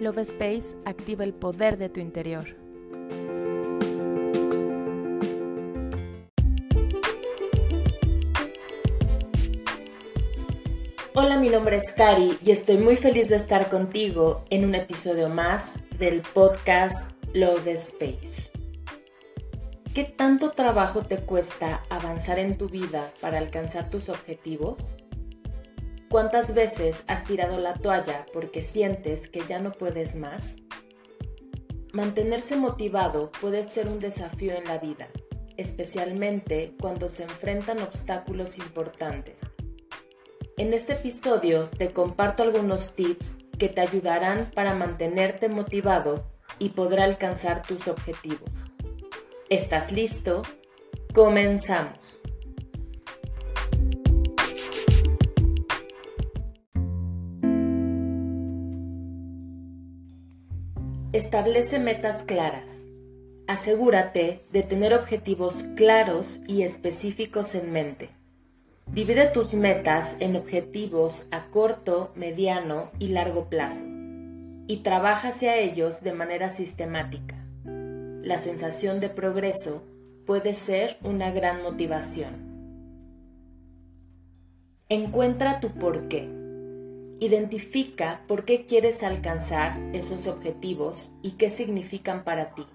Love 0.00 0.22
Space 0.22 0.74
activa 0.86 1.24
el 1.24 1.34
poder 1.34 1.76
de 1.76 1.90
tu 1.90 2.00
interior. 2.00 2.56
Hola, 11.14 11.38
mi 11.38 11.50
nombre 11.50 11.76
es 11.76 11.92
Cari 11.92 12.38
y 12.42 12.50
estoy 12.50 12.78
muy 12.78 12.96
feliz 12.96 13.28
de 13.28 13.36
estar 13.36 13.68
contigo 13.68 14.42
en 14.48 14.64
un 14.64 14.74
episodio 14.74 15.28
más 15.28 15.80
del 15.98 16.22
podcast 16.22 17.12
Love 17.34 17.66
Space. 17.66 18.50
¿Qué 19.94 20.04
tanto 20.04 20.52
trabajo 20.52 21.02
te 21.02 21.18
cuesta 21.18 21.82
avanzar 21.90 22.38
en 22.38 22.56
tu 22.56 22.70
vida 22.70 23.12
para 23.20 23.36
alcanzar 23.36 23.90
tus 23.90 24.08
objetivos? 24.08 24.96
¿Cuántas 26.10 26.54
veces 26.54 27.04
has 27.06 27.24
tirado 27.24 27.56
la 27.58 27.74
toalla 27.74 28.26
porque 28.32 28.62
sientes 28.62 29.28
que 29.28 29.46
ya 29.46 29.60
no 29.60 29.70
puedes 29.70 30.16
más? 30.16 30.56
Mantenerse 31.92 32.56
motivado 32.56 33.30
puede 33.40 33.62
ser 33.62 33.86
un 33.86 34.00
desafío 34.00 34.52
en 34.56 34.64
la 34.64 34.78
vida, 34.78 35.08
especialmente 35.56 36.74
cuando 36.80 37.08
se 37.08 37.22
enfrentan 37.22 37.80
obstáculos 37.80 38.58
importantes. 38.58 39.42
En 40.56 40.74
este 40.74 40.94
episodio 40.94 41.70
te 41.78 41.92
comparto 41.92 42.42
algunos 42.42 42.96
tips 42.96 43.44
que 43.56 43.68
te 43.68 43.80
ayudarán 43.80 44.50
para 44.52 44.74
mantenerte 44.74 45.48
motivado 45.48 46.24
y 46.58 46.70
poder 46.70 46.98
alcanzar 46.98 47.62
tus 47.62 47.86
objetivos. 47.86 48.50
¿Estás 49.48 49.92
listo? 49.92 50.42
Comenzamos. 51.14 52.19
Establece 61.12 61.80
metas 61.80 62.22
claras. 62.22 62.86
Asegúrate 63.48 64.44
de 64.52 64.62
tener 64.62 64.94
objetivos 64.94 65.64
claros 65.74 66.40
y 66.46 66.62
específicos 66.62 67.56
en 67.56 67.72
mente. 67.72 68.10
Divide 68.86 69.26
tus 69.26 69.52
metas 69.54 70.16
en 70.20 70.36
objetivos 70.36 71.26
a 71.32 71.46
corto, 71.46 72.12
mediano 72.14 72.92
y 73.00 73.08
largo 73.08 73.48
plazo 73.48 73.86
y 74.68 74.82
trabaja 74.84 75.30
hacia 75.30 75.56
ellos 75.56 76.04
de 76.04 76.12
manera 76.12 76.48
sistemática. 76.48 77.44
La 77.64 78.38
sensación 78.38 79.00
de 79.00 79.08
progreso 79.08 79.84
puede 80.26 80.54
ser 80.54 80.96
una 81.02 81.32
gran 81.32 81.64
motivación. 81.64 82.34
Encuentra 84.88 85.58
tu 85.58 85.70
porqué. 85.70 86.39
Identifica 87.20 88.22
por 88.26 88.46
qué 88.46 88.64
quieres 88.64 89.02
alcanzar 89.02 89.78
esos 89.92 90.26
objetivos 90.26 91.12
y 91.22 91.32
qué 91.32 91.50
significan 91.50 92.24
para 92.24 92.54
ti. 92.54 92.66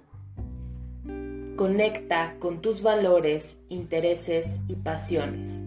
Conecta 1.55 2.35
con 2.38 2.61
tus 2.61 2.83
valores, 2.83 3.57
intereses 3.69 4.59
y 4.67 4.75
pasiones. 4.75 5.66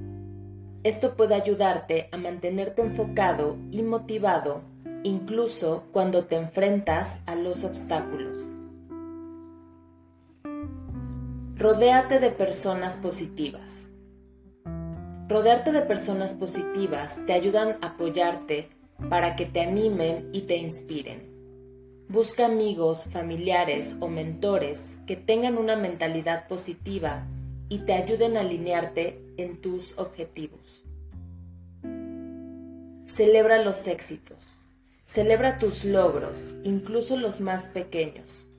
Esto 0.85 1.17
puede 1.17 1.35
ayudarte 1.35 2.09
a 2.13 2.19
mantenerte 2.19 2.83
enfocado 2.83 3.57
y 3.73 3.83
motivado 3.83 4.63
incluso 5.03 5.85
cuando 5.93 6.27
te 6.27 6.37
enfrentas 6.37 7.21
a 7.27 7.35
los 7.35 7.65
obstáculos. 7.65 8.55
Rodéate 11.57 12.21
de 12.21 12.31
personas 12.31 12.97
positivas. 12.97 13.98
Rodearte 15.29 15.73
de 15.73 15.83
personas 15.83 16.33
positivas 16.33 17.21
te 17.27 17.35
ayudan 17.35 17.77
a 17.83 17.89
apoyarte 17.89 18.71
para 19.11 19.37
que 19.37 19.45
te 19.45 19.61
animen 19.61 20.31
y 20.33 20.43
te 20.43 20.57
inspiren. 20.57 21.29
Busca 22.09 22.47
amigos, 22.47 23.05
familiares 23.13 23.99
o 24.01 24.09
mentores 24.09 24.99
que 25.07 25.17
tengan 25.17 25.59
una 25.59 25.77
mentalidad 25.77 26.49
positiva 26.49 27.27
y 27.69 27.81
te 27.81 27.93
ayuden 27.93 28.39
a 28.39 28.41
alinearte 28.41 29.21
en 29.37 29.61
tus 29.61 29.99
objetivos. 29.99 30.87
Celebra 33.05 33.63
los 33.63 33.87
éxitos. 33.87 34.59
Celebra 35.05 35.59
tus 35.59 35.85
logros, 35.85 36.57
incluso 36.65 37.19
los 37.19 37.43
más 37.43 37.67
pequeños. 37.67 38.51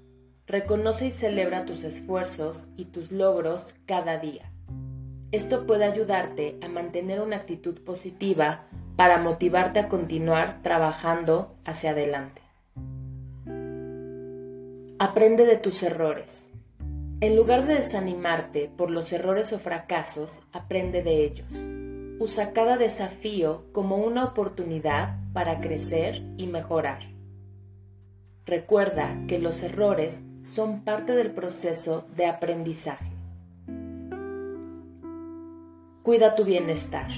Reconoce 0.45 1.07
y 1.07 1.11
celebra 1.11 1.65
tus 1.65 1.83
esfuerzos 1.83 2.69
y 2.77 2.85
tus 2.85 3.11
logros 3.11 3.73
cada 3.87 4.19
día. 4.19 4.51
Esto 5.31 5.67
puede 5.67 5.85
ayudarte 5.85 6.57
a 6.63 6.67
mantener 6.67 7.21
una 7.21 7.35
actitud 7.35 7.79
positiva 7.81 8.63
para 8.95 9.19
motivarte 9.19 9.79
a 9.79 9.87
continuar 9.87 10.63
trabajando 10.63 11.55
hacia 11.65 11.91
adelante. 11.91 12.41
Aprende 14.97 15.45
de 15.45 15.57
tus 15.57 15.83
errores. 15.83 16.53
En 17.21 17.35
lugar 17.35 17.67
de 17.67 17.75
desanimarte 17.75 18.71
por 18.75 18.89
los 18.89 19.13
errores 19.13 19.53
o 19.53 19.59
fracasos, 19.59 20.41
aprende 20.51 21.03
de 21.03 21.23
ellos. 21.23 21.47
Usa 22.19 22.51
cada 22.51 22.77
desafío 22.77 23.65
como 23.71 23.97
una 23.97 24.25
oportunidad 24.25 25.15
para 25.31 25.61
crecer 25.61 26.23
y 26.37 26.47
mejorar. 26.47 27.03
Recuerda 28.47 29.15
que 29.27 29.37
los 29.37 29.61
errores 29.61 30.23
son 30.41 30.83
parte 30.83 31.13
del 31.13 31.29
proceso 31.31 32.07
de 32.15 32.25
aprendizaje. 32.25 33.18
Cuida 36.09 36.33
tu 36.33 36.43
bienestar. 36.43 37.11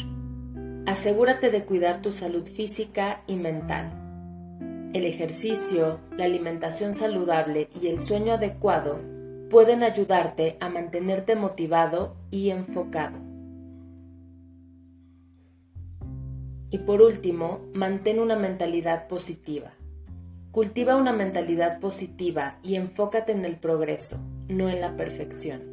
Asegúrate 0.86 1.50
de 1.50 1.64
cuidar 1.64 2.02
tu 2.02 2.12
salud 2.12 2.46
física 2.46 3.22
y 3.26 3.38
mental. 3.38 3.90
El 4.94 5.06
ejercicio, 5.06 6.02
la 6.18 6.26
alimentación 6.26 6.94
saludable 6.94 7.70
y 7.82 7.88
el 7.88 8.00
sueño 8.00 8.34
adecuado 8.34 9.00
pueden 9.50 9.84
ayudarte 9.84 10.58
a 10.60 10.68
mantenerte 10.68 11.38
motivado 11.38 12.18
y 12.32 12.50
enfocado. 12.50 13.18
Y 16.70 16.80
por 16.80 17.02
último, 17.02 17.62
mantén 17.74 18.20
una 18.20 18.36
mentalidad 18.36 19.08
positiva. 19.08 19.72
Cultiva 20.52 20.98
una 20.98 21.14
mentalidad 21.14 21.80
positiva 21.80 22.60
y 22.62 22.76
enfócate 22.76 23.32
en 23.32 23.46
el 23.46 23.56
progreso, 23.56 24.20
no 24.50 24.68
en 24.68 24.82
la 24.82 24.98
perfección. 24.98 25.72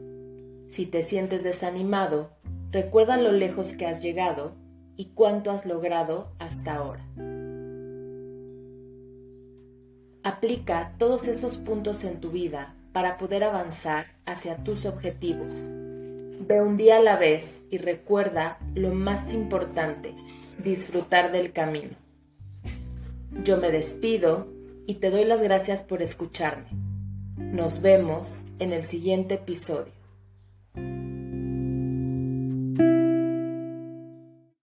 Si 0.68 0.84
te 0.84 1.02
sientes 1.02 1.42
desanimado, 1.42 2.37
Recuerda 2.70 3.16
lo 3.16 3.32
lejos 3.32 3.72
que 3.72 3.86
has 3.86 4.02
llegado 4.02 4.52
y 4.96 5.06
cuánto 5.14 5.50
has 5.50 5.64
logrado 5.64 6.32
hasta 6.38 6.74
ahora. 6.74 7.06
Aplica 10.22 10.92
todos 10.98 11.28
esos 11.28 11.56
puntos 11.56 12.04
en 12.04 12.20
tu 12.20 12.30
vida 12.30 12.74
para 12.92 13.16
poder 13.16 13.44
avanzar 13.44 14.06
hacia 14.26 14.56
tus 14.64 14.84
objetivos. 14.84 15.62
Ve 16.46 16.60
un 16.60 16.76
día 16.76 16.98
a 16.98 17.00
la 17.00 17.16
vez 17.16 17.62
y 17.70 17.78
recuerda 17.78 18.58
lo 18.74 18.92
más 18.92 19.32
importante, 19.32 20.14
disfrutar 20.62 21.32
del 21.32 21.52
camino. 21.52 21.96
Yo 23.44 23.56
me 23.56 23.70
despido 23.70 24.48
y 24.86 24.96
te 24.96 25.10
doy 25.10 25.24
las 25.24 25.40
gracias 25.40 25.84
por 25.84 26.02
escucharme. 26.02 26.68
Nos 27.36 27.80
vemos 27.80 28.46
en 28.58 28.72
el 28.72 28.82
siguiente 28.82 29.34
episodio. 29.34 29.97